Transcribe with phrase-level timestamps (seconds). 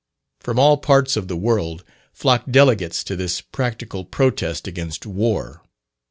[0.39, 5.61] From all parts of the world flocked delegates to this practical protest against war.